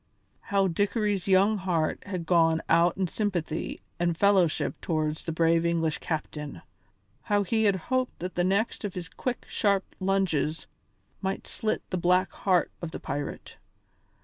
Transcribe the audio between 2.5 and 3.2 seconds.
out in